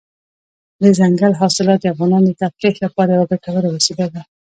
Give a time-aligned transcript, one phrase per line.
[0.83, 4.21] دځنګل حاصلات د افغانانو د تفریح لپاره یوه ګټوره وسیله ده.